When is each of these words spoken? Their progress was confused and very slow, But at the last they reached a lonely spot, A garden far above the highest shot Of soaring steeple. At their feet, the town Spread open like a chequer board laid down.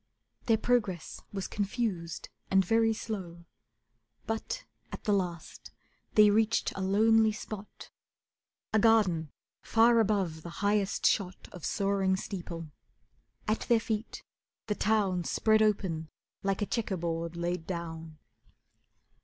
Their 0.47 0.57
progress 0.57 1.21
was 1.31 1.47
confused 1.47 2.29
and 2.49 2.65
very 2.65 2.91
slow, 2.91 3.45
But 4.25 4.65
at 4.91 5.03
the 5.03 5.13
last 5.13 5.69
they 6.15 6.31
reached 6.31 6.73
a 6.75 6.81
lonely 6.81 7.31
spot, 7.31 7.91
A 8.73 8.79
garden 8.79 9.31
far 9.61 9.99
above 9.99 10.41
the 10.41 10.57
highest 10.65 11.05
shot 11.05 11.47
Of 11.51 11.65
soaring 11.65 12.15
steeple. 12.15 12.71
At 13.47 13.59
their 13.69 13.79
feet, 13.79 14.23
the 14.65 14.73
town 14.73 15.23
Spread 15.23 15.61
open 15.61 16.09
like 16.41 16.63
a 16.63 16.65
chequer 16.65 16.97
board 16.97 17.35
laid 17.35 17.67
down. 17.67 18.17